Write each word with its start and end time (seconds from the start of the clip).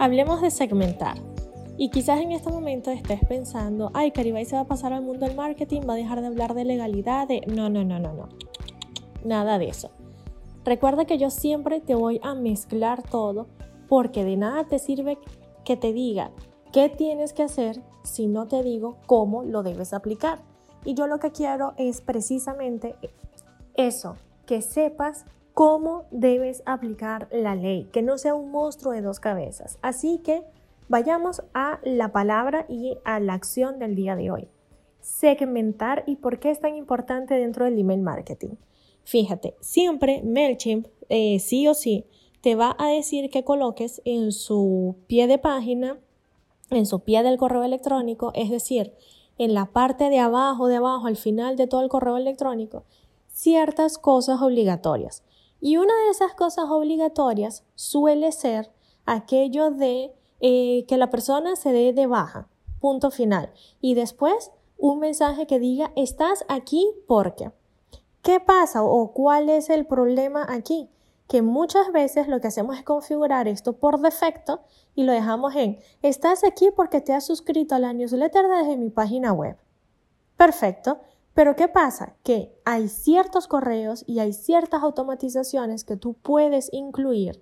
Hablemos 0.00 0.40
de 0.40 0.52
segmentar. 0.52 1.16
Y 1.76 1.90
quizás 1.90 2.20
en 2.20 2.30
este 2.30 2.50
momento 2.50 2.92
estés 2.92 3.18
pensando, 3.24 3.90
ay, 3.94 4.12
Caribay 4.12 4.44
se 4.44 4.54
va 4.54 4.62
a 4.62 4.66
pasar 4.66 4.92
al 4.92 5.02
mundo 5.02 5.26
del 5.26 5.34
marketing, 5.34 5.82
va 5.88 5.94
a 5.94 5.96
dejar 5.96 6.20
de 6.20 6.28
hablar 6.28 6.54
de 6.54 6.64
legalidad, 6.64 7.26
de... 7.26 7.40
No, 7.48 7.68
no, 7.68 7.82
no, 7.82 7.98
no, 7.98 8.12
no. 8.12 8.28
Nada 9.24 9.58
de 9.58 9.68
eso. 9.68 9.90
Recuerda 10.64 11.04
que 11.04 11.18
yo 11.18 11.30
siempre 11.30 11.80
te 11.80 11.96
voy 11.96 12.20
a 12.22 12.34
mezclar 12.34 13.02
todo 13.02 13.48
porque 13.88 14.24
de 14.24 14.36
nada 14.36 14.64
te 14.68 14.78
sirve 14.78 15.18
que 15.64 15.76
te 15.76 15.92
diga 15.92 16.30
qué 16.72 16.88
tienes 16.88 17.32
que 17.32 17.42
hacer 17.42 17.82
si 18.04 18.28
no 18.28 18.46
te 18.46 18.62
digo 18.62 18.98
cómo 19.06 19.42
lo 19.42 19.64
debes 19.64 19.92
aplicar. 19.92 20.42
Y 20.84 20.94
yo 20.94 21.08
lo 21.08 21.18
que 21.18 21.32
quiero 21.32 21.74
es 21.76 22.02
precisamente 22.02 22.94
eso, 23.74 24.16
que 24.46 24.62
sepas 24.62 25.24
cómo 25.58 26.04
debes 26.12 26.62
aplicar 26.66 27.28
la 27.32 27.56
ley, 27.56 27.88
que 27.90 28.00
no 28.00 28.16
sea 28.16 28.36
un 28.36 28.52
monstruo 28.52 28.92
de 28.92 29.02
dos 29.02 29.18
cabezas. 29.18 29.76
Así 29.82 30.18
que 30.18 30.44
vayamos 30.88 31.42
a 31.52 31.80
la 31.82 32.12
palabra 32.12 32.64
y 32.68 32.96
a 33.04 33.18
la 33.18 33.34
acción 33.34 33.80
del 33.80 33.96
día 33.96 34.14
de 34.14 34.30
hoy. 34.30 34.46
Segmentar 35.00 36.04
y 36.06 36.14
por 36.14 36.38
qué 36.38 36.52
es 36.52 36.60
tan 36.60 36.76
importante 36.76 37.34
dentro 37.34 37.64
del 37.64 37.76
email 37.76 38.02
marketing. 38.02 38.50
Fíjate, 39.02 39.56
siempre 39.58 40.22
MailChimp, 40.22 40.86
eh, 41.08 41.40
sí 41.40 41.66
o 41.66 41.74
sí, 41.74 42.04
te 42.40 42.54
va 42.54 42.76
a 42.78 42.90
decir 42.90 43.28
que 43.28 43.42
coloques 43.42 44.00
en 44.04 44.30
su 44.30 44.94
pie 45.08 45.26
de 45.26 45.38
página, 45.38 45.98
en 46.70 46.86
su 46.86 47.00
pie 47.00 47.24
del 47.24 47.36
correo 47.36 47.64
electrónico, 47.64 48.30
es 48.36 48.48
decir, 48.48 48.94
en 49.38 49.54
la 49.54 49.66
parte 49.66 50.08
de 50.08 50.20
abajo, 50.20 50.68
de 50.68 50.76
abajo, 50.76 51.08
al 51.08 51.16
final 51.16 51.56
de 51.56 51.66
todo 51.66 51.80
el 51.80 51.88
correo 51.88 52.16
electrónico, 52.16 52.84
ciertas 53.26 53.98
cosas 53.98 54.40
obligatorias. 54.40 55.24
Y 55.60 55.76
una 55.76 55.94
de 56.04 56.10
esas 56.10 56.34
cosas 56.34 56.66
obligatorias 56.70 57.64
suele 57.74 58.32
ser 58.32 58.70
aquello 59.06 59.70
de 59.70 60.12
eh, 60.40 60.84
que 60.86 60.96
la 60.96 61.10
persona 61.10 61.56
se 61.56 61.72
dé 61.72 61.92
de 61.92 62.06
baja, 62.06 62.48
punto 62.80 63.10
final. 63.10 63.52
Y 63.80 63.94
después 63.94 64.52
un 64.76 65.00
mensaje 65.00 65.46
que 65.46 65.58
diga, 65.58 65.92
estás 65.96 66.44
aquí 66.48 66.88
porque. 67.06 67.50
¿Qué 68.22 68.40
pasa 68.40 68.82
o 68.82 69.12
cuál 69.12 69.48
es 69.48 69.70
el 69.70 69.86
problema 69.86 70.46
aquí? 70.48 70.88
Que 71.26 71.42
muchas 71.42 71.92
veces 71.92 72.28
lo 72.28 72.40
que 72.40 72.48
hacemos 72.48 72.76
es 72.76 72.84
configurar 72.84 73.48
esto 73.48 73.74
por 73.74 74.00
defecto 74.00 74.60
y 74.94 75.04
lo 75.04 75.12
dejamos 75.12 75.54
en, 75.56 75.78
estás 76.02 76.44
aquí 76.44 76.70
porque 76.74 77.00
te 77.00 77.12
has 77.12 77.26
suscrito 77.26 77.74
a 77.74 77.78
la 77.78 77.92
newsletter 77.92 78.46
desde 78.48 78.76
mi 78.76 78.90
página 78.90 79.32
web. 79.32 79.56
Perfecto. 80.36 81.00
Pero 81.38 81.54
¿qué 81.54 81.68
pasa? 81.68 82.16
Que 82.24 82.52
hay 82.64 82.88
ciertos 82.88 83.46
correos 83.46 84.02
y 84.08 84.18
hay 84.18 84.32
ciertas 84.32 84.82
automatizaciones 84.82 85.84
que 85.84 85.96
tú 85.96 86.14
puedes 86.14 86.68
incluir 86.72 87.40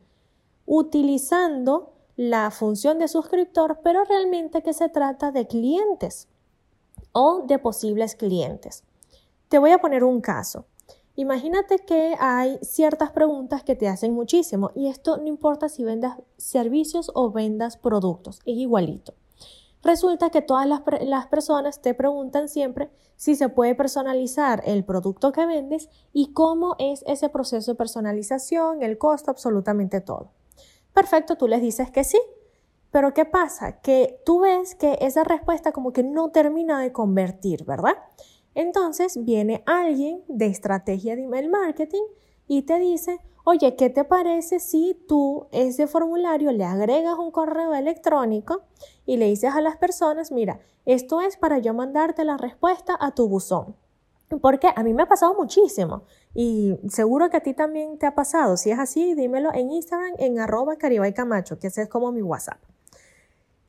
utilizando 0.67 1.95
la 2.15 2.51
función 2.51 2.99
de 2.99 3.09
suscriptor, 3.09 3.81
pero 3.83 4.05
realmente 4.05 4.63
que 4.63 4.75
se 4.75 4.91
trata 4.91 5.33
de 5.33 5.47
clientes 5.47 6.29
o 7.13 7.45
de 7.47 7.59
posibles 7.59 8.17
clientes. 8.17 8.85
Te 9.49 9.59
voy 9.59 9.71
a 9.71 9.79
poner 9.79 10.05
un 10.05 10.21
caso. 10.21 10.67
Imagínate 11.15 11.79
que 11.79 12.17
hay 12.21 12.59
ciertas 12.61 13.13
preguntas 13.13 13.65
que 13.65 13.77
te 13.77 13.89
hacen 13.89 14.13
muchísimo 14.13 14.73
y 14.75 14.89
esto 14.89 15.17
no 15.17 15.27
importa 15.27 15.71
si 15.71 15.85
vendas 15.85 16.19
servicios 16.37 17.11
o 17.15 17.31
vendas 17.31 17.79
productos, 17.79 18.41
es 18.45 18.59
igualito. 18.59 19.15
Resulta 19.87 20.31
que 20.31 20.43
todas 20.43 20.67
las, 20.67 21.27
personas 21.29 21.81
te 21.81 21.95
preguntan 21.95 22.49
siempre 22.49 22.91
si 23.15 23.37
se 23.37 23.49
puede 23.49 23.77
personalizar 23.77 24.61
el 24.67 24.85
producto 24.85 25.31
que 25.31 25.47
vendes 25.47 25.89
y 26.13 26.33
cómo 26.33 26.75
es 26.81 27.05
ese 27.07 27.29
proceso 27.29 27.71
de 27.71 27.77
personalización, 27.77 28.83
el 28.83 28.99
costo, 28.99 29.31
absolutamente 29.31 30.01
todo. 30.01 30.33
Perfecto, 30.93 31.37
tú 31.37 31.47
les 31.47 31.61
dices 31.61 31.93
que 31.93 32.03
sí, 32.03 32.21
pero 32.91 33.15
¿qué 33.15 33.27
pasa? 33.27 33.81
Que 33.81 34.21
tú 34.27 34.41
ves 34.41 34.75
que 34.75 34.99
esa 35.03 35.23
respuesta 35.23 35.71
como 35.71 35.93
que 35.93 36.03
no 36.03 36.31
termina 36.31 36.81
de 36.81 36.91
convertir, 36.91 37.65
¿verdad? 37.65 37.95
Entonces 38.57 39.25
viene 39.25 39.63
alguien 39.67 40.25
de 40.27 40.47
estrategia 40.47 41.15
de 41.15 41.23
email 41.23 41.49
marketing 41.49 42.03
y 42.49 42.63
te 42.63 42.81
dice, 42.81 43.21
oye, 43.45 43.77
¿qué 43.77 43.89
te 43.89 44.03
parece 44.03 44.59
si 44.59 45.01
tú 45.07 45.47
ese 45.53 45.87
formulario 45.87 46.51
le 46.51 46.65
agregas 46.65 47.15
un 47.17 47.31
correo 47.31 47.73
electrónico 47.73 48.63
y 49.07 49.17
le 49.17 49.27
dices 49.27 49.55
a 49.55 49.61
las 49.61 49.77
personas, 49.77 50.31
mira, 50.33 50.61
esto 50.85 51.21
es 51.21 51.37
para 51.37 51.59
yo 51.59 51.73
mandarte 51.73 52.25
la 52.25 52.37
respuesta 52.37 52.97
a 53.01 53.13
tu 53.13 53.29
buzón? 53.29 53.77
Porque 54.43 54.69
a 54.75 54.83
mí 54.83 54.93
me 54.93 55.05
ha 55.05 55.07
pasado 55.07 55.35
muchísimo 55.35 56.03
y 56.35 56.79
seguro 56.89 57.31
que 57.31 57.37
a 57.37 57.43
ti 57.43 57.55
también 57.55 57.97
te 57.97 58.07
ha 58.07 58.15
pasado. 58.15 58.57
Si 58.57 58.71
es 58.71 58.79
así, 58.79 59.15
dímelo 59.15 59.55
en 59.55 59.71
Instagram 59.71 60.15
en 60.19 60.41
arroba 60.41 60.77
que 60.77 60.89
ese 61.63 61.83
es 61.83 61.89
como 61.89 62.11
mi 62.11 62.23
WhatsApp. 62.23 62.59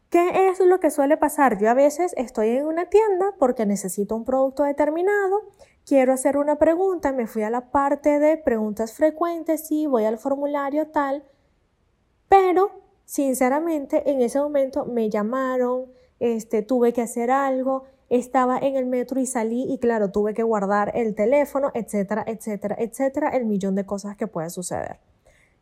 ¿Qué 0.09 0.49
es 0.49 0.59
lo 0.59 0.79
que 0.79 0.89
suele 0.89 1.15
pasar? 1.15 1.59
Yo 1.59 1.69
a 1.69 1.75
veces 1.75 2.13
estoy 2.17 2.49
en 2.49 2.65
una 2.65 2.89
tienda 2.89 3.35
porque 3.37 3.67
necesito 3.67 4.15
un 4.15 4.25
producto 4.25 4.63
determinado 4.63 5.43
quiero 5.87 6.11
hacer 6.11 6.37
una 6.37 6.57
pregunta, 6.57 7.13
me 7.13 7.27
fui 7.27 7.43
a 7.43 7.49
la 7.49 7.71
parte 7.71 8.19
de 8.19 8.35
preguntas 8.35 8.93
frecuentes, 8.93 9.67
sí, 9.67 9.87
voy 9.87 10.03
al 10.03 10.17
formulario 10.17 10.87
tal, 10.87 11.23
pero 12.27 12.86
sinceramente 13.07 14.11
en 14.11 14.21
ese 14.21 14.39
momento 14.39 14.85
me 14.85 15.09
llamaron, 15.09 15.85
este, 16.19 16.61
tuve 16.61 16.93
que 16.93 17.01
hacer 17.01 17.31
algo, 17.31 17.85
estaba 18.09 18.59
en 18.59 18.75
el 18.75 18.85
metro 18.85 19.19
y 19.19 19.25
salí 19.25 19.65
y 19.67 19.79
claro, 19.79 20.11
tuve 20.11 20.35
que 20.35 20.43
guardar 20.43 20.91
el 20.93 21.15
teléfono, 21.15 21.71
etcétera, 21.73 22.23
etcétera, 22.27 22.75
etcétera, 22.77 23.29
el 23.29 23.45
millón 23.45 23.73
de 23.73 23.87
cosas 23.87 24.15
que 24.15 24.27
puede 24.27 24.51
suceder. 24.51 24.97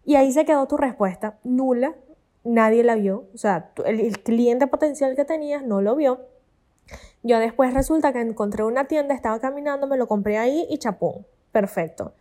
Y 0.04 0.16
ahí 0.16 0.34
se 0.34 0.44
quedó 0.44 0.68
tu 0.68 0.76
respuesta 0.76 1.40
nula, 1.46 1.96
nadie 2.44 2.84
la 2.84 2.96
vio, 2.96 3.30
o 3.34 3.38
sea, 3.38 3.72
el, 3.86 4.02
el 4.02 4.22
cliente 4.22 4.68
potencial 4.68 5.16
que 5.16 5.24
tenías 5.24 5.64
no 5.64 5.82
lo 5.82 5.96
vio 5.96 6.20
yo 7.26 7.40
después 7.40 7.74
resulta 7.74 8.14
que 8.14 8.22
encontré 8.22 8.64
una 8.64 8.86
tienda, 8.86 9.16
estaba 9.16 9.40
caminando, 9.40 9.88
me 9.88 9.98
lo 9.98 10.08
compré 10.08 10.38
ahí 10.38 10.68
y 10.70 10.78
chapón. 10.78 11.26
Perfecto. 11.52 12.14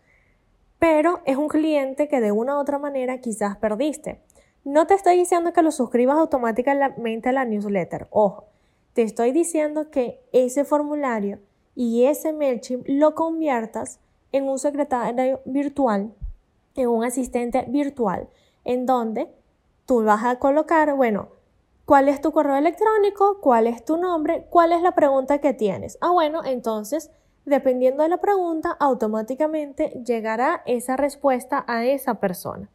Pero 0.79 1.21
es 1.27 1.37
un 1.37 1.49
cliente 1.49 2.09
que 2.09 2.23
de 2.23 2.33
una 2.33 2.57
u 2.57 2.61
otra 2.61 2.79
manera 2.79 3.19
quizás 3.19 3.59
perdiste. 3.59 4.23
No 4.65 4.87
te 4.87 4.95
estoy 4.95 5.19
diciendo 5.19 5.53
que 5.53 5.63
lo 5.63 5.71
suscribas 5.71 6.17
automáticamente 6.17 7.29
a 7.29 7.33
la 7.33 7.45
newsletter. 7.45 8.09
Ojo, 8.11 8.47
te 8.95 9.03
estoy 9.03 9.33
diciendo 9.33 9.91
que 9.91 10.21
ese 10.33 10.65
formulario 10.65 11.39
y 11.75 12.05
ese 12.07 12.33
MailChimp 12.33 12.85
lo 12.89 13.15
conviertas 13.15 14.01
en 14.33 14.49
un 14.49 14.59
secretario 14.59 15.41
virtual, 15.45 16.15
en 16.77 16.89
un 16.89 17.05
asistente 17.05 17.65
virtual, 17.69 18.29
en 18.65 18.87
donde 18.87 19.29
tú 19.85 20.03
vas 20.03 20.25
a 20.25 20.39
colocar, 20.39 20.95
bueno, 20.95 21.29
¿Cuál 21.85 22.09
es 22.09 22.23
tu 22.23 22.33
correo 22.33 22.57
electrónico? 22.57 23.43
¿Cuál 23.43 23.67
es 23.67 23.85
tu 23.85 23.99
nombre? 23.99 24.47
¿Cuál 24.49 24.73
es 24.73 24.81
la 24.81 24.93
pregunta 24.93 25.43
que 25.43 25.53
tienes? 25.53 25.99
Ah, 26.01 26.13
bueno, 26.13 26.43
entonces, 26.43 27.11
dependiendo 27.45 28.03
de 28.03 28.09
la 28.09 28.17
pregunta, 28.23 28.75
automáticamente 28.81 29.91
llegará 30.03 30.63
esa 30.65 30.97
respuesta 30.97 31.63
a 31.69 31.85
esa 31.85 32.15
persona. 32.15 32.71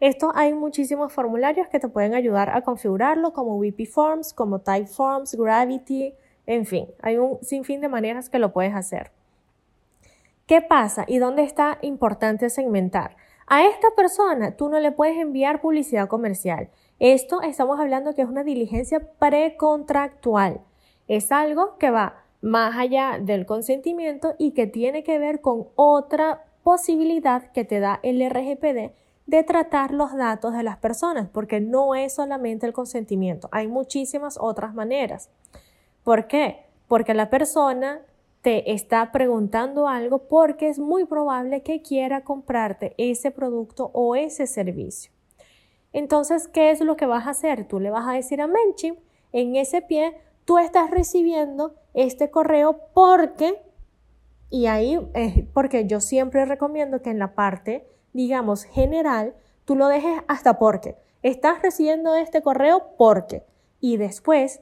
Esto 0.00 0.32
hay 0.34 0.52
muchísimos 0.54 1.12
formularios 1.12 1.68
que 1.68 1.80
te 1.80 1.88
pueden 1.88 2.14
ayudar 2.14 2.50
a 2.50 2.62
configurarlo, 2.62 3.32
como 3.32 3.56
WP 3.56 3.86
Forms, 3.86 4.32
como 4.32 4.60
Typeforms, 4.60 5.34
Gravity, 5.34 6.14
en 6.46 6.66
fin, 6.66 6.88
hay 7.00 7.16
un 7.16 7.38
sinfín 7.42 7.80
de 7.80 7.88
maneras 7.88 8.28
que 8.28 8.38
lo 8.38 8.52
puedes 8.52 8.74
hacer. 8.74 9.12
¿Qué 10.46 10.60
pasa 10.60 11.04
y 11.08 11.18
dónde 11.18 11.42
está 11.42 11.78
importante 11.80 12.50
segmentar? 12.50 13.16
A 13.46 13.66
esta 13.66 13.88
persona 13.96 14.56
tú 14.56 14.68
no 14.68 14.78
le 14.78 14.92
puedes 14.92 15.16
enviar 15.16 15.60
publicidad 15.62 16.08
comercial. 16.08 16.68
Esto 16.98 17.40
estamos 17.40 17.80
hablando 17.80 18.14
que 18.14 18.22
es 18.22 18.28
una 18.28 18.44
diligencia 18.44 19.00
precontractual. 19.18 20.60
Es 21.08 21.32
algo 21.32 21.78
que 21.78 21.90
va 21.90 22.24
más 22.42 22.76
allá 22.76 23.18
del 23.20 23.46
consentimiento 23.46 24.34
y 24.38 24.52
que 24.52 24.66
tiene 24.66 25.02
que 25.02 25.18
ver 25.18 25.40
con 25.40 25.68
otra 25.76 26.44
posibilidad 26.62 27.52
que 27.52 27.64
te 27.64 27.80
da 27.80 28.00
el 28.02 28.20
RGPD 28.28 28.92
de 29.26 29.42
tratar 29.42 29.92
los 29.92 30.14
datos 30.14 30.52
de 30.54 30.62
las 30.62 30.76
personas, 30.76 31.28
porque 31.32 31.60
no 31.60 31.94
es 31.94 32.14
solamente 32.14 32.66
el 32.66 32.72
consentimiento, 32.72 33.48
hay 33.52 33.68
muchísimas 33.68 34.38
otras 34.40 34.74
maneras. 34.74 35.30
¿Por 36.02 36.26
qué? 36.26 36.66
Porque 36.88 37.14
la 37.14 37.30
persona 37.30 38.02
te 38.42 38.72
está 38.72 39.10
preguntando 39.10 39.88
algo 39.88 40.28
porque 40.28 40.68
es 40.68 40.78
muy 40.78 41.06
probable 41.06 41.62
que 41.62 41.80
quiera 41.80 42.24
comprarte 42.24 42.94
ese 42.98 43.30
producto 43.30 43.90
o 43.94 44.16
ese 44.16 44.46
servicio. 44.46 45.10
Entonces, 45.94 46.46
¿qué 46.48 46.70
es 46.70 46.80
lo 46.80 46.96
que 46.96 47.06
vas 47.06 47.26
a 47.26 47.30
hacer? 47.30 47.66
Tú 47.66 47.80
le 47.80 47.88
vas 47.88 48.06
a 48.06 48.12
decir 48.12 48.42
a 48.42 48.46
MailChimp, 48.46 48.98
en 49.32 49.56
ese 49.56 49.80
pie, 49.80 50.14
tú 50.44 50.58
estás 50.58 50.90
recibiendo 50.90 51.74
este 51.94 52.30
correo 52.30 52.80
porque, 52.92 53.62
y 54.50 54.66
ahí, 54.66 55.00
es 55.14 55.44
porque 55.54 55.86
yo 55.86 56.00
siempre 56.00 56.44
recomiendo 56.44 57.00
que 57.00 57.10
en 57.10 57.18
la 57.18 57.34
parte, 57.34 57.88
digamos, 58.14 58.64
general, 58.64 59.34
tú 59.66 59.76
lo 59.76 59.88
dejes 59.88 60.22
hasta 60.26 60.58
porque. 60.58 60.96
Estás 61.22 61.60
recibiendo 61.60 62.14
este 62.14 62.40
correo 62.40 62.94
porque. 62.96 63.44
Y 63.80 63.98
después, 63.98 64.60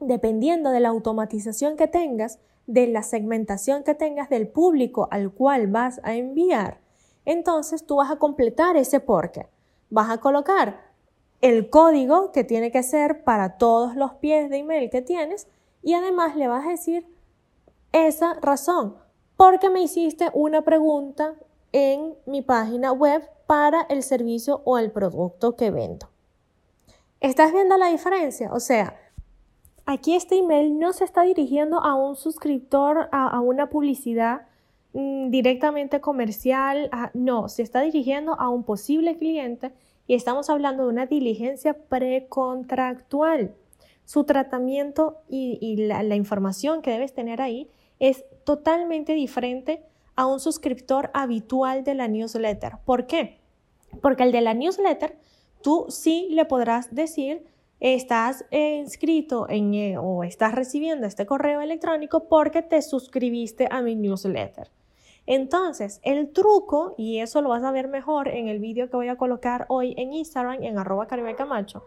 dependiendo 0.00 0.70
de 0.70 0.80
la 0.80 0.88
automatización 0.88 1.76
que 1.76 1.88
tengas, 1.88 2.38
de 2.66 2.86
la 2.86 3.02
segmentación 3.02 3.84
que 3.84 3.94
tengas 3.94 4.30
del 4.30 4.48
público 4.48 5.08
al 5.10 5.30
cual 5.30 5.66
vas 5.66 6.00
a 6.02 6.14
enviar, 6.14 6.80
entonces 7.24 7.84
tú 7.84 7.96
vas 7.96 8.10
a 8.10 8.16
completar 8.16 8.76
ese 8.76 9.00
porque. 9.00 9.48
Vas 9.90 10.10
a 10.10 10.18
colocar 10.18 10.86
el 11.40 11.70
código 11.70 12.32
que 12.32 12.44
tiene 12.44 12.70
que 12.70 12.82
ser 12.82 13.24
para 13.24 13.58
todos 13.58 13.94
los 13.94 14.14
pies 14.14 14.48
de 14.48 14.58
email 14.58 14.90
que 14.90 15.02
tienes 15.02 15.48
y 15.82 15.94
además 15.94 16.36
le 16.36 16.48
vas 16.48 16.66
a 16.66 16.70
decir 16.70 17.06
esa 17.92 18.34
razón, 18.34 18.96
porque 19.36 19.70
me 19.70 19.82
hiciste 19.82 20.30
una 20.34 20.62
pregunta 20.62 21.34
en 21.72 22.14
mi 22.26 22.42
página 22.42 22.92
web 22.92 23.28
para 23.46 23.82
el 23.82 24.02
servicio 24.02 24.62
o 24.64 24.78
el 24.78 24.90
producto 24.90 25.56
que 25.56 25.70
vendo. 25.70 26.08
¿Estás 27.20 27.52
viendo 27.52 27.76
la 27.76 27.88
diferencia? 27.88 28.52
O 28.52 28.60
sea, 28.60 28.96
aquí 29.86 30.14
este 30.14 30.38
email 30.38 30.78
no 30.78 30.92
se 30.92 31.04
está 31.04 31.22
dirigiendo 31.22 31.80
a 31.80 31.94
un 31.94 32.16
suscriptor, 32.16 33.08
a, 33.12 33.40
una 33.40 33.70
publicidad 33.70 34.42
mm, 34.92 35.30
directamente 35.30 36.00
comercial, 36.00 36.90
no, 37.14 37.48
se 37.48 37.62
está 37.62 37.80
dirigiendo 37.80 38.38
a 38.38 38.48
un 38.48 38.64
posible 38.64 39.16
cliente 39.16 39.72
y 40.06 40.14
estamos 40.14 40.50
hablando 40.50 40.84
de 40.84 40.90
una 40.90 41.06
diligencia 41.06 41.74
precontractual. 41.74 43.54
Su 44.04 44.24
tratamiento 44.24 45.18
y, 45.28 45.76
la, 45.88 46.02
la 46.02 46.14
información 46.14 46.80
que 46.80 46.92
debes 46.92 47.12
tener 47.12 47.40
ahí 47.40 47.68
es 47.98 48.24
totalmente 48.44 49.14
diferente 49.14 49.82
a 50.16 50.26
un 50.26 50.40
suscriptor 50.40 51.10
habitual 51.14 51.84
de 51.84 51.94
la 51.94 52.08
newsletter. 52.08 52.78
¿Por 52.84 53.06
qué? 53.06 53.40
Porque 54.02 54.24
el 54.24 54.32
de 54.32 54.40
la 54.40 54.54
newsletter, 54.54 55.18
tú 55.62 55.86
sí 55.88 56.28
le 56.30 56.44
podrás 56.44 56.94
decir, 56.94 57.44
estás 57.80 58.44
inscrito 58.50 59.46
en, 59.48 59.74
eh, 59.74 59.98
o 59.98 60.24
estás 60.24 60.54
recibiendo 60.54 61.06
este 61.06 61.26
correo 61.26 61.60
electrónico 61.60 62.28
porque 62.28 62.62
te 62.62 62.82
suscribiste 62.82 63.68
a 63.70 63.82
mi 63.82 63.94
newsletter. 63.94 64.70
Entonces, 65.26 66.00
el 66.04 66.32
truco, 66.32 66.94
y 66.96 67.18
eso 67.18 67.42
lo 67.42 67.48
vas 67.48 67.64
a 67.64 67.72
ver 67.72 67.88
mejor 67.88 68.28
en 68.28 68.48
el 68.48 68.60
vídeo 68.60 68.88
que 68.88 68.96
voy 68.96 69.08
a 69.08 69.16
colocar 69.16 69.66
hoy 69.68 69.92
en 69.96 70.12
Instagram, 70.12 70.62
en 70.62 70.78
arroba 70.78 71.06
Camacho, 71.06 71.84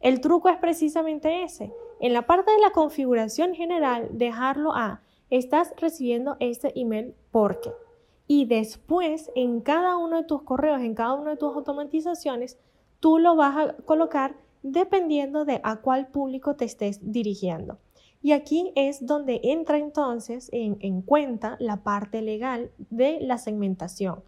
el 0.00 0.20
truco 0.20 0.48
es 0.48 0.58
precisamente 0.58 1.42
ese. 1.42 1.72
En 2.00 2.12
la 2.12 2.26
parte 2.26 2.50
de 2.50 2.60
la 2.60 2.70
configuración 2.70 3.54
general, 3.54 4.08
dejarlo 4.12 4.74
a, 4.74 5.02
estás 5.30 5.72
recibiendo 5.78 6.36
este 6.40 6.78
email 6.78 7.14
porque. 7.30 7.70
Y 8.26 8.44
después, 8.44 9.30
en 9.34 9.60
cada 9.60 9.96
uno 9.96 10.18
de 10.18 10.24
tus 10.24 10.42
correos, 10.42 10.80
en 10.82 10.94
cada 10.94 11.14
una 11.14 11.30
de 11.32 11.36
tus 11.36 11.54
automatizaciones, 11.54 12.58
tú 13.00 13.18
lo 13.18 13.34
vas 13.34 13.56
a 13.56 13.72
colocar 13.84 14.36
dependiendo 14.62 15.44
de 15.44 15.60
a 15.64 15.76
cuál 15.76 16.08
público 16.08 16.54
te 16.54 16.64
estés 16.64 17.00
dirigiendo. 17.02 17.78
Y 18.22 18.32
aquí 18.32 18.72
es 18.74 19.06
donde 19.06 19.40
entra 19.42 19.78
entonces 19.78 20.50
en, 20.52 21.02
cuenta 21.02 21.56
la 21.58 21.82
parte 21.82 22.20
legal 22.20 22.70
de 22.90 23.18
la 23.20 23.38
segmentación. 23.38 24.22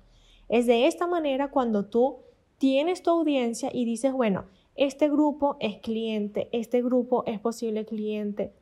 Es 0.49 0.67
de 0.67 0.87
esta 0.87 1.07
manera 1.07 1.51
cuando 1.51 1.85
tú 1.85 2.17
tienes 2.57 3.03
tu 3.03 3.11
audiencia 3.11 3.71
y 3.73 3.85
dices, 3.85 4.13
bueno, 4.13 4.47
este 4.75 5.11
grupo 5.11 5.57
es 5.61 5.79
cliente, 5.81 6.49
este 6.53 6.83
grupo 6.83 7.25
es 7.27 7.39
posible 7.39 7.85
cliente, 7.85 8.55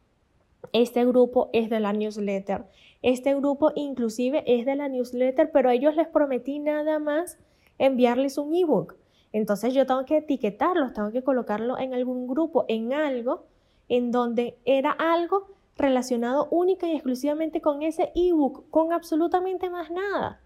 este 0.73 1.05
grupo 1.05 1.51
es 1.53 1.71
de 1.71 1.81
la 1.81 1.93
newsletter, 1.93 2.65
este 3.03 3.35
grupo 3.35 3.73
inclusive 3.75 4.43
es 4.47 4.67
de 4.67 4.77
la 4.77 4.89
newsletter, 4.89 5.51
pero 5.53 5.71
a 5.71 5.75
ellos 5.75 5.97
les 5.97 6.09
prometí 6.09 6.59
nada 6.59 6.99
más 6.99 7.39
enviarles 7.79 8.37
un 8.37 8.55
ebook. 8.55 8.97
Entonces 9.33 9.73
yo 9.75 9.87
tengo 9.87 10.05
que 10.05 10.19
etiquetarlos, 10.19 10.93
tengo 10.93 11.11
que 11.11 11.23
colocarlo 11.23 11.79
en 11.79 11.95
algún 11.95 12.27
grupo, 12.27 12.65
en 12.69 12.93
algo 12.93 13.47
en 13.89 14.11
donde 14.13 14.59
era 14.65 14.91
algo 14.91 15.49
relacionado 15.77 16.49
única 16.51 16.87
y 16.87 16.93
exclusivamente 16.93 17.61
con 17.61 17.83
ese 17.83 18.13
ebook, 18.15 18.69
con 18.71 18.93
absolutamente 18.93 19.71
más 19.71 19.91
nada. 19.91 20.41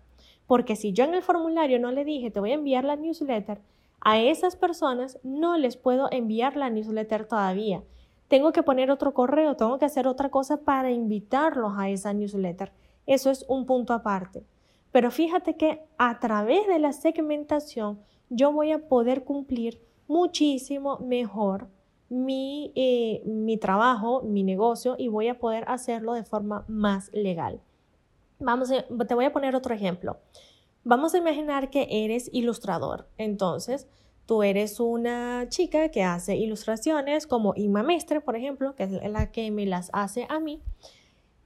Porque 0.47 0.77
si 0.77 0.93
yo 0.93 1.05
en 1.05 1.15
el 1.15 1.23
formulario 1.23 1.79
no 1.81 1.91
le 1.91 2.05
dije, 2.05 2.31
te 2.31 2.41
voy 2.41 2.53
a 2.53 2.55
enviar 2.55 2.85
la 2.85 2.97
newsletter, 2.97 3.61
a 4.01 4.21
esas 4.21 4.57
personas 4.57 5.19
no 5.23 5.57
les 5.57 5.77
puedo 5.77 6.09
enviar 6.11 6.57
la 6.57 6.71
newsletter 6.71 7.27
todavía. 7.27 7.83
Tengo 8.35 8.51
que 8.51 8.65
poner 8.65 8.91
otro 8.91 9.15
correo, 9.15 9.55
tengo 9.55 9.79
que 9.79 9.85
hacer 9.85 10.09
otra 10.09 10.29
cosa 10.29 10.57
para 10.57 10.91
invitarlos 10.91 11.75
a 11.77 11.89
esa 11.89 12.13
newsletter. 12.13 12.73
Eso 13.07 13.31
es 13.31 13.45
un 13.47 13.65
punto 13.65 13.93
aparte. 13.93 14.45
Pero 14.91 15.13
fíjate 15.13 15.57
que 15.57 15.85
a 15.99 16.19
través 16.19 16.67
de 16.67 16.81
la 16.81 16.93
segmentación 16.93 18.01
yo 18.31 18.51
voy 18.51 18.73
a 18.73 18.89
poder 18.89 19.23
cumplir 19.23 19.81
muchísimo 20.09 20.99
mejor 20.99 21.69
mi, 22.09 22.73
eh, 22.75 23.23
mi 23.25 23.57
trabajo, 23.57 24.23
mi 24.23 24.43
negocio 24.43 24.97
y 24.99 25.07
voy 25.07 25.29
a 25.29 25.39
poder 25.39 25.65
hacerlo 25.69 26.15
de 26.15 26.25
forma 26.25 26.65
más 26.67 27.13
legal. 27.13 27.61
Vamos 28.41 28.69
te 28.69 29.15
voy 29.15 29.27
a 29.27 29.33
poner 29.33 29.55
otro 29.55 29.73
ejemplo. 29.73 30.19
Vamos 30.83 31.15
a 31.15 31.19
imaginar 31.19 31.71
que 31.71 31.87
eres 31.89 32.29
ilustrador. 32.33 33.07
Entonces, 33.17 33.87
tú 34.27 34.43
eres 34.43 34.81
una 34.81 35.47
chica 35.49 35.89
que 35.91 36.03
hace 36.03 36.37
ilustraciones 36.37 37.27
como 37.27 37.55
Inma 37.57 37.83
Mestre, 37.83 38.21
por 38.21 38.37
ejemplo, 38.37 38.75
que 38.75 38.85
es 38.85 38.91
la 38.91 39.31
que 39.31 39.51
me 39.51 39.67
las 39.67 39.91
hace 39.93 40.27
a 40.29 40.41
mí. 40.41 40.63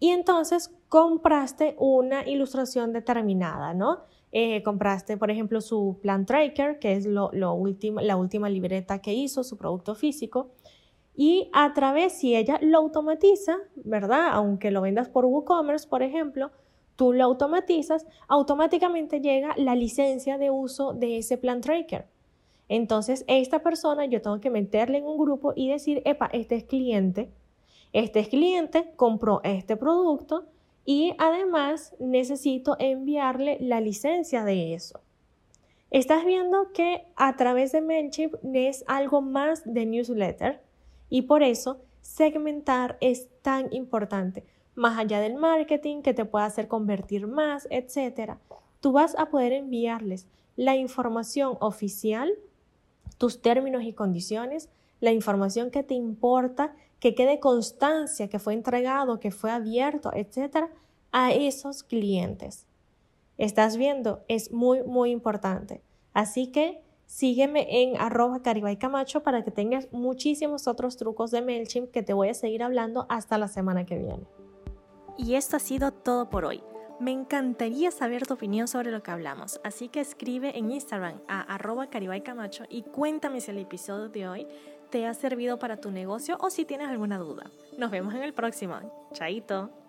Y 0.01 0.11
entonces 0.11 0.73
compraste 0.89 1.75
una 1.79 2.27
ilustración 2.29 2.93
determinada, 2.93 3.75
¿no? 3.75 4.05
Eh, 4.31 4.63
compraste, 4.63 5.17
por 5.17 5.31
ejemplo, 5.31 5.61
su 5.61 5.99
Plan 6.03 6.27
Tracker, 6.27 6.79
que 6.79 6.93
es 6.95 7.07
la 7.07 7.51
última 7.53 8.49
libreta 8.49 9.01
que 9.01 9.13
hizo, 9.15 9.43
su 9.43 9.57
producto 9.57 9.95
físico. 9.95 10.51
Y 11.17 11.51
a 11.53 11.73
través, 11.73 12.13
si 12.13 12.37
ella 12.37 12.61
lo 12.63 12.79
automatiza, 12.79 13.57
¿verdad? 13.75 14.29
Aunque 14.33 14.71
lo 14.71 14.83
vendas 14.83 15.09
por 15.09 15.25
WooCommerce, 15.25 15.89
por 15.89 16.05
ejemplo, 16.05 16.53
tú 16.95 17.13
lo 17.13 17.25
automatizas, 17.25 18.07
automáticamente 18.29 19.21
llega 19.21 19.55
la 19.57 19.75
licencia 19.75 20.39
de 20.39 20.51
uso 20.51 20.93
de 20.93 21.19
ese 21.19 21.37
Plan 21.37 21.61
Tracker. 21.61 22.07
Entonces, 22.69 23.25
esta 23.27 23.61
persona 23.61 24.07
yo 24.07 24.21
tengo 24.21 24.41
que 24.41 24.51
meterle 24.51 24.99
en 24.99 25.05
un 25.05 25.19
grupo 25.19 25.53
y 25.57 25.71
decir, 25.71 26.03
epa, 26.05 26.29
este 26.33 26.57
es 26.57 26.65
cliente, 26.65 27.31
este 27.93 28.21
es 28.21 28.29
cliente, 28.29 28.93
compró 28.97 29.41
este 29.43 29.77
producto, 29.77 30.47
y 30.85 31.15
además 31.19 31.95
necesito 31.99 32.75
enviarle 32.79 33.59
la 33.61 33.79
licencia 33.79 34.43
de 34.43 34.73
eso. 34.73 35.01
Estás 35.91 36.25
viendo 36.25 36.73
que 36.73 37.05
a 37.15 37.37
través 37.37 37.73
de 37.73 37.83
MailChimp 37.83 38.37
es 38.55 38.85
algo 38.87 39.21
más 39.21 39.63
de 39.65 39.85
newsletter 39.85 40.63
y 41.11 41.23
por 41.23 41.43
eso 41.43 41.83
segmentar 42.01 42.97
es 43.03 43.29
tan 43.43 43.71
importante. 43.73 44.45
Más 44.75 44.99
allá 44.99 45.21
del 45.21 45.35
marketing 45.35 46.01
que 46.01 46.15
te 46.15 46.25
pueda 46.25 46.47
hacer 46.47 46.69
convertir 46.69 47.27
más, 47.27 47.69
etc. 47.71 48.37
Tú 48.81 48.93
vas 48.93 49.15
a 49.19 49.27
poder 49.27 49.53
enviarles 49.53 50.27
la 50.57 50.75
información 50.77 51.59
oficial, 51.61 52.33
tus 53.17 53.41
términos 53.41 53.83
y 53.83 53.93
condiciones, 53.93 54.69
la 55.01 55.13
información 55.13 55.71
que 55.71 55.83
te 55.83 55.95
importa, 55.95 56.75
que 57.01 57.15
quede 57.15 57.41
constancia 57.41 58.29
que 58.29 58.39
fue 58.39 58.55
entregado, 58.55 59.21
que 59.21 59.31
fue 59.31 59.51
abierto, 59.51 60.11
etcétera, 60.15 60.71
a 61.13 61.33
esos 61.33 61.83
clientes. 61.83 62.67
¿Estás 63.39 63.77
viendo? 63.77 64.25
Es 64.29 64.53
muy, 64.53 64.83
muy 64.83 65.11
importante. 65.11 65.81
Así 66.13 66.49
que 66.49 66.83
sígueme 67.07 67.83
en 67.83 67.97
arroba 67.97 68.41
camacho 68.79 69.23
para 69.23 69.45
que 69.45 69.51
tengas 69.51 69.93
muchísimos 69.93 70.67
otros 70.67 70.97
trucos 70.97 71.31
de 71.31 71.43
MailChimp 71.43 71.91
que 71.91 72.03
te 72.03 72.13
voy 72.13 72.29
a 72.29 72.35
seguir 72.35 72.63
hablando 72.63 73.07
hasta 73.09 73.39
la 73.39 73.49
semana 73.49 73.87
que 73.87 73.97
viene. 73.97 74.27
Y 75.17 75.35
esto 75.35 75.57
ha 75.57 75.61
sido 75.61 75.93
todo 75.93 76.29
por 76.29 76.45
hoy. 76.45 76.63
Me 77.01 77.13
encantaría 77.13 77.93
saber 77.93 78.27
tu 78.27 78.35
opinión 78.35 78.67
sobre 78.67 78.91
lo 78.91 79.03
que 79.03 79.13
hablamos, 79.13 79.61
así 79.63 79.89
que 79.89 80.01
escribe 80.01 80.59
en 80.59 80.73
Instagram 80.73 81.21
a 81.29 81.43
arroba 81.43 81.89
y 82.69 82.83
cuéntame 82.83 83.41
si 83.41 83.53
el 83.53 83.59
episodio 83.59 84.09
de 84.09 84.29
hoy 84.29 84.47
te 84.91 85.07
ha 85.07 85.15
servido 85.15 85.59
para 85.59 85.77
tu 85.77 85.91
negocio 85.93 86.37
o 86.41 86.51
si 86.51 86.65
tienes 86.65 86.89
alguna 86.89 87.19
duda. 87.19 87.51
Nos 87.77 87.91
vemos 87.91 88.15
en 88.15 88.23
el 88.23 88.35
próximo. 88.35 88.81
Chaito. 89.13 89.88